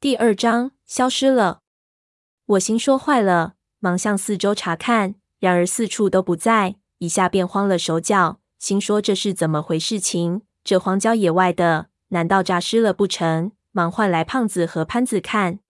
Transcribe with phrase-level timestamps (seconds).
[0.00, 1.60] 第二章消失了。
[2.46, 10.40] 我心说坏了，忙向四周查看，然而四处都不在，一下便慌了手脚，心说这是怎么回事情？
[10.64, 13.52] 这荒郊野外的，难道诈尸了不成？
[13.72, 15.60] 忙唤来胖子和潘子看，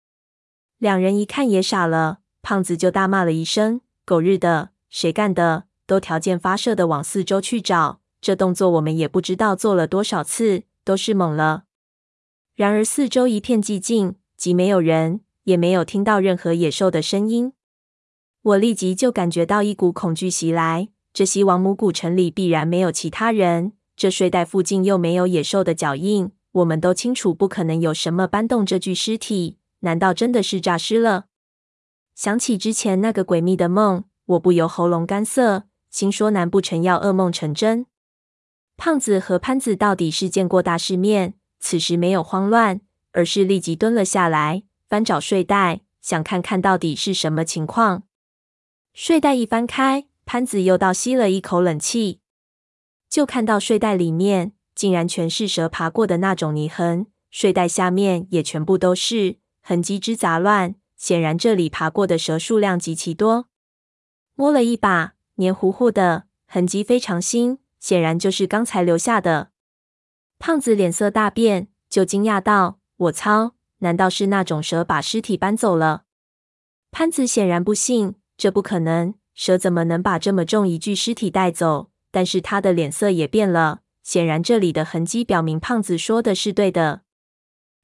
[0.78, 2.20] 两人一看也傻了。
[2.40, 5.64] 胖子就大骂了一声：“狗日的，谁干的？
[5.88, 11.64] 都条件发射的往四周去找，这动作我们也不知道做了多少次，都是懵了。”
[12.54, 17.52] 然而四周一片寂静，即没有人，也没有听到任何野兽的声音。
[18.40, 20.88] 我立即就感觉到一股恐惧袭来。
[21.12, 26.32] 这西王母古城里必然没有其他人，这睡袋附近又没有野兽的脚印。
[26.52, 29.58] 我们都清楚，不可能有什么搬动这具尸体。
[29.80, 31.26] 难道真的是诈尸了？
[32.14, 37.84] 想起之前那个诡秘的梦，我不由喉咙干涩，心说难不成要噩梦成真？
[38.78, 42.80] 胖子和潘子到底是见过大世面，此时没有慌乱，
[43.12, 48.04] 而是立即蹲了下来，翻找睡袋，想看看到底是什么情况。
[48.92, 52.20] 睡袋一翻开，潘子又倒吸了一口冷气，
[53.08, 54.52] 就看到睡袋里面。
[54.72, 60.74] 竟然全是蛇爬过的那种泥痕，睡袋下面也全部都是痕迹之杂乱。
[60.96, 63.48] 显然这里爬过的蛇数量极其多。
[64.34, 69.50] 摸了一把，黏糊糊的，痕迹非常新，显然就是刚才留下的。
[70.38, 73.54] 胖子脸色大变，就惊讶道：“我操！
[73.78, 76.02] 难道是那种蛇把尸体搬走了？”
[76.92, 81.90] 潘子显然不信，这不可能，蛇怎么能把这么重一具尸体带走？
[82.10, 83.80] 但是他的脸色也变了。
[84.02, 87.02] 显然，这里的痕迹表明胖子说的是对的。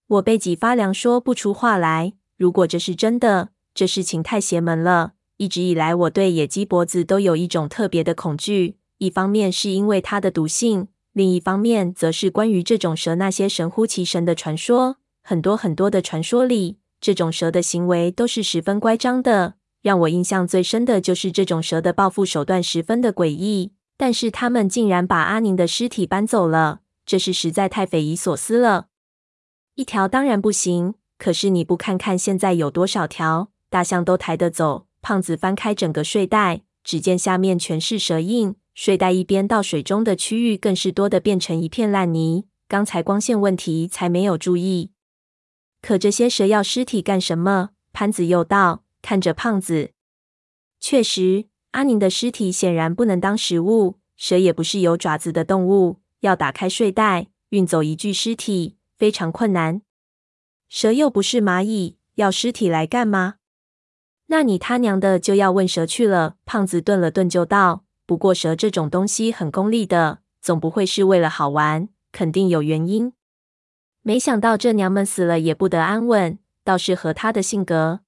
[0.09, 2.13] 我背脊发凉，说不出话来。
[2.37, 5.15] 如果这是真的，这事情太邪门了。
[5.39, 8.79] 一直以来，我对野鸡脖子都有一种特别的恐惧。
[8.99, 14.97] 一方面是因为它的毒性，另一方面则是关于这种蛇那些神乎其神的传说。
[15.29, 19.55] 很多很多的传说里，这种蛇的行为都是十分乖张的。
[19.83, 23.73] 让我印象最深的就是这种蛇的报复手段十分的诡异。
[23.97, 28.87] 但是他们竟然把阿宁的尸体搬走了，这是实在太匪夷所思了。
[29.75, 34.87] 一条当然不行，可是你不看看现在有多少条大象都抬得走？
[35.03, 42.45] 胖子翻开整个睡袋，只见下面全是蛇印，睡袋一边到水中的区域更是多得变成一片烂泥。
[42.69, 44.93] 刚才光线问题才没有注意。
[45.87, 47.71] 可这些蛇要尸体干什么？
[47.93, 49.93] 潘子又道，看着胖子，
[50.81, 51.47] 确实。
[51.71, 59.81] 阿宁的尸体显然不能当食物，蛇也不是有爪子的动物，要打开睡袋运走一具尸体非常困难。
[60.69, 63.35] 蛇又不是蚂蚁，要尸体来干嘛？
[64.27, 66.35] 那你他娘的就要问蛇去了。
[66.45, 73.13] 胖子顿了顿，就道：“不过蛇这种东西很功利的，总不会是为了好玩，肯定有原因。
[74.07, 78.03] 没想到这娘们死了也不得安稳，倒是合他的性格。”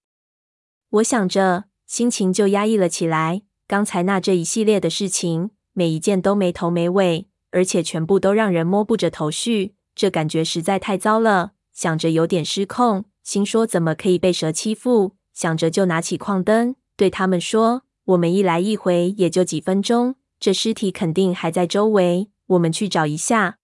[0.90, 3.42] 我想着，心情就压抑了起来。
[3.66, 11.54] 刚才那这一系列的事情，每一件都没头没尾，而且全部都让人摸不着头绪，这感觉实在太糟了。
[11.72, 15.16] 想着有点失控，心说怎么可以被蛇欺负？
[15.34, 17.82] 想着就拿起矿灯，对他们说
[18.14, 23.58] ：“我们一来一回也就几分钟，这尸体肯定还在周围，我们去找一下。”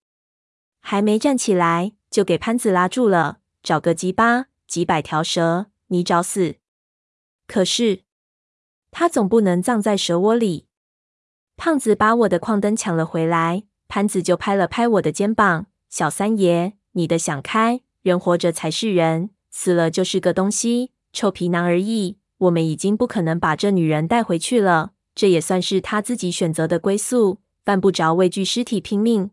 [0.86, 3.38] 还没站起来，就给潘子拉住了。
[3.60, 6.58] 找个鸡巴，几百条蛇，你找死！
[7.48, 8.02] 可是。
[8.92, 10.68] 他总不能葬在蛇窝里。
[11.56, 22.18] 胖子把我的矿灯抢了回来，潘子就拍了拍我的肩膀：“小三爷，你的想开，人活着才是人，死了就是个东西，臭皮囊而已。
[22.38, 29.32] 我们已经不可能把这女人带回去了，这也算是他自己选择的归宿，犯不着为具尸体拼命。”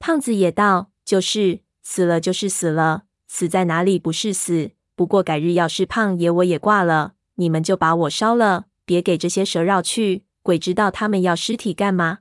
[0.00, 4.70] 胖子也道：“就是，死了就是死了，死在哪里不是死？
[4.94, 10.24] 不过改日要是胖爷我也挂了。”你们就把我烧了，别给这些蛇绕去。
[10.42, 12.18] 鬼知道他们要尸体干嘛？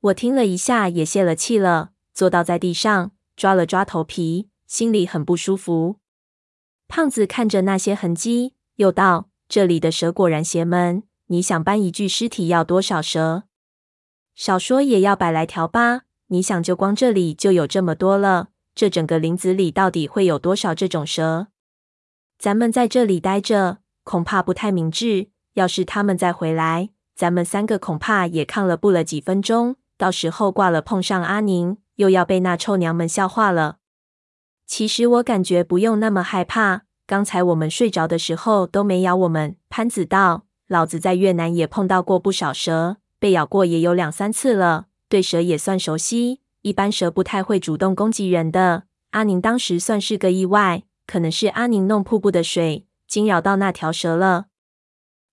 [0.00, 5.96] 我听了一下，也泄了气了，坐倒在地上，抓了抓头皮，心里很不舒服。
[6.88, 11.02] 胖子看着那些痕迹，又道：“这里的蛇果然邪门。
[11.26, 13.44] 你想搬一具尸体要多少蛇？
[14.34, 16.02] 少说也要百来条吧。
[16.28, 18.48] 你想，就光这里就有这么多了。
[18.74, 21.48] 这整个林子里到底会有多少这种蛇？
[22.38, 25.30] 咱们在这里待着。”恐怕不太明智。
[25.54, 29.76] 要是他们再回来，咱们三个恐怕也抗了不了几分钟。
[29.96, 33.78] 到时候挂了，碰上阿宁，又要被那臭娘们笑话了。
[34.66, 36.82] 其实我感觉不用那么害怕。
[37.06, 39.56] 刚才我们睡着的时候都没咬我们。
[39.70, 46.40] 潘子道：“老子在越南也碰到过不少蛇，被咬过也有两三次了，对蛇也算熟悉。
[46.64, 48.82] 一般蛇不太会主动攻击人的。
[49.10, 50.82] 阿宁当时算是个意外。
[51.06, 54.46] 可能是阿宁弄瀑布的水惊扰到那条蛇了。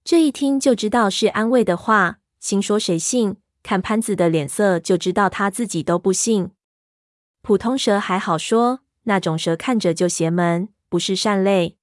[0.03, 3.37] 这一听就知道是安慰的话，心说谁信？
[3.63, 6.51] 看潘子的脸色就知道他自己都不信。
[7.41, 11.77] 普通蛇还好说，那种蛇看着就邪门，不是善类。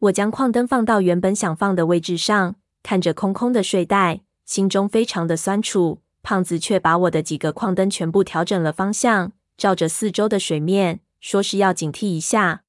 [0.00, 6.00] 我将矿灯放到原本想放的位置上，看着空空的睡袋，心中非常的酸楚。
[6.28, 12.64] 胖子却把我的几个矿灯全部调整了方向，照着四周的水面，说是要警惕一下。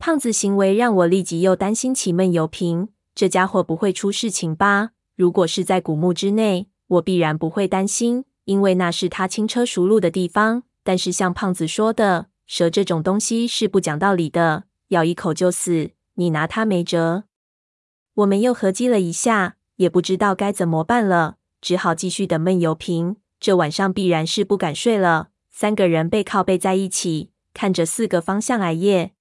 [0.00, 4.90] 胖子行为让我立即又担心起闷油瓶，这家伙不会出事情吧？
[5.14, 10.64] 如果是在古墓之内，我必然不会担心，因为那是他轻车熟路的地方。
[10.82, 17.22] 但是像胖子说的，蛇这种东西是不讲道理的，咬一口就死，你拿它没辙。
[18.14, 23.16] 我们又合计了一下，也不知道该怎么办了，只好继续等闷油瓶。
[23.40, 29.12] 这晚上必然是不敢睡了，三个人背靠背在一起，看着四个方向挨夜。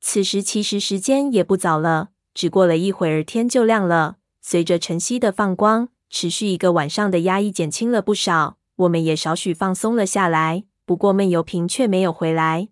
[0.00, 4.16] 此时其实时间也不早了，只过了一会儿天就亮了。
[4.40, 10.64] 随着晨曦的放光，持续一个晚上的压抑减轻了不少，我们也少许放松了下来。
[10.84, 12.70] 不过闷油瓶却没有回来。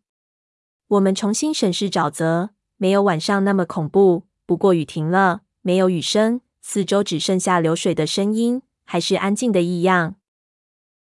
[0.88, 4.24] 我们重新审视沼泽，没有晚上那么恐怖。
[4.44, 10.16] 不过雨停了，没有雨声，四周只剩下流水的声音，还是安静的异样。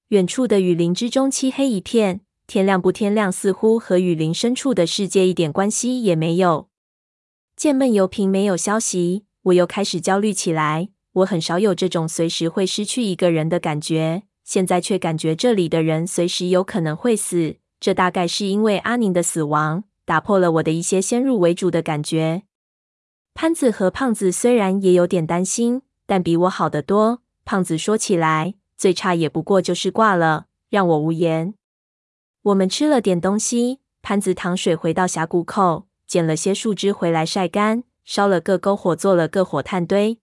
[0.07, 6.67] 远处的雨林之中漆黑一片，天亮不天亮，似乎和雨林深处的世界一点关系也没有。
[7.55, 10.89] 见闷油瓶没有消息，我又开始焦虑起来。
[11.13, 14.23] 我很少有这种随时会失去一个人的感觉。
[14.43, 22.41] 现在却感觉这里的人随时有可能会死，这大概是因为阿宁的死亡打破了我的一些先入为主的感觉。
[23.35, 27.21] 潘子和胖子虽然也有点担心，但比我好得多。
[27.45, 31.53] 胖子说起来，最差也不过就是挂了，让我无言。
[32.41, 40.19] 我们吃了点东西，潘子淌水回到峡谷口，捡了些树枝回来晒干，烧了个篝火，做了个火炭堆。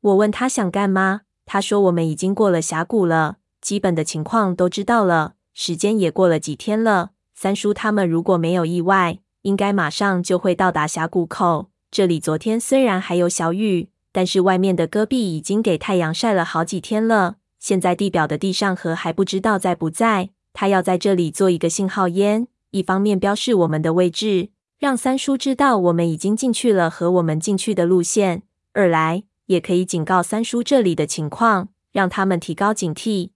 [0.00, 1.22] 我问他想干嘛？
[1.44, 5.34] 他说：“我们已经过了峡谷了，基本的情况都知道了。
[5.54, 7.10] 时间也过了几天了。
[7.34, 11.70] 三叔他们如果没有意外，应该马上就会到达峡谷口。
[11.90, 17.36] 这里昨天虽然还有小雨，但是外面的戈壁已经给太阳晒了好几天了。
[17.58, 20.30] 现在地表的地上河还不知道在不在。
[20.52, 28.40] 他要在这里做一个信号烟，一方面标示我们的位置，让三叔知道我们已经进去了和我们进去的路线；
[28.72, 33.30] 二来。”也可以警告三叔这里的情况，让他们提高警惕。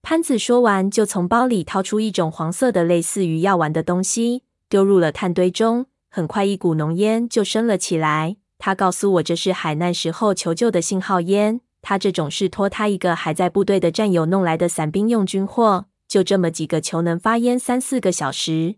[0.00, 5.84] 潘子说完，就从包里掏出一种黄色的类似于药丸的东西，丢入了炭堆中。
[6.08, 8.36] 很快，一股浓烟就升了起来。
[8.58, 11.60] 他告诉我，这是海难时候求救的信号烟。
[11.80, 18.76] 他这种是托他一个还在部队的战友弄来的散兵用军货，就这么几个球能发烟三四个小时。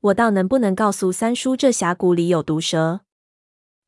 [0.00, 3.00] 我倒能不能告诉三叔，这峡谷里有毒蛇？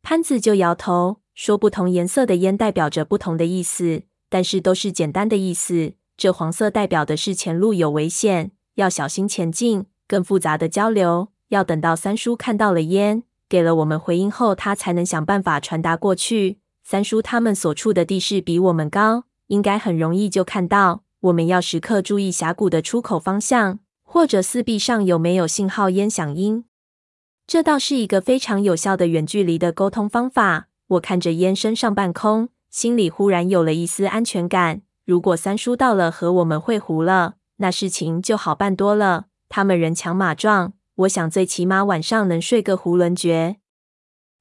[0.03, 1.21] 潘子就摇头。
[1.35, 5.95] 说不同颜色的烟代表着不同的意思，但是都是简单的意思。
[6.17, 9.87] 这黄色代表的是前路有危险，要小心前进。
[10.07, 13.25] 更复杂的交流，要等到三叔看到了烟，
[13.55, 16.59] 给了我们回音后，他才能想办法传达过去。
[16.83, 21.05] 三叔他们所处的地势比我们高，应该很容易就看到。
[21.21, 26.65] 我们要时刻注意峡谷的出口方向，或者四壁上有没有信号烟响音。
[27.47, 30.67] 这倒是一个非常有效的远距离的沟通方法。
[30.88, 34.83] 我看着烟升上半空，心里忽然有了一丝安全感。
[35.05, 39.26] 如果三叔到了和我们会合了，那事情就好办多了。
[39.49, 43.57] 他们人强马壮，我想最起码晚上能睡个囫囵觉。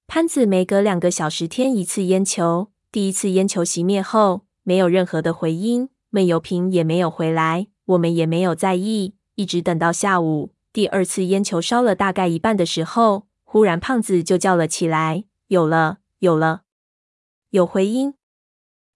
[0.05, 16.61] 潘子每隔两个小时添一次烟球，第一次烟球熄灭后，没有任何的回音，闷油瓶也没有回来，我们也没有在意，一直等到下午，第二次烟球烧了大概一半的时候，忽然胖子就叫了起来：“有了！”有了，
[17.49, 18.13] 有回音。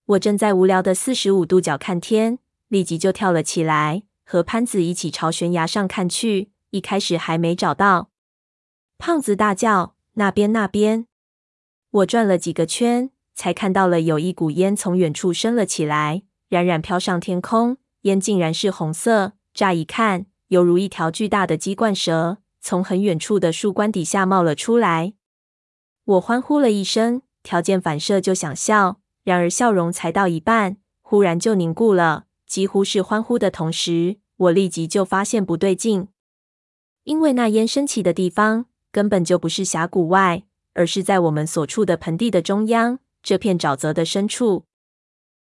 [0.06, 6.52] 我正在无聊的四十五度角看天，立即就跳了起来，和潘子一起朝悬崖上看去。
[6.71, 8.09] 一开始还没找到，
[8.97, 11.07] 胖子大叫：“那边，那边！”
[11.89, 17.77] 我转了几个圈，才看到了有一股烟从远处升了起来，冉冉飘上天空。
[18.01, 25.13] 烟竟然是红色，乍一看犹如一条巨大的鸡冠蛇，从很远处的树冠底下冒了出来。
[26.05, 32.25] 我欢呼了一声，条件反射就想笑，然而笑容才到一半，忽然就凝固了。
[32.45, 36.07] 几乎是欢呼的同时，我立即就发现不对劲，
[37.08, 44.66] 因为那烟升起的地方根本就不是峡谷外，而是在我们所处的盆地的中央，这片沼泽的深处。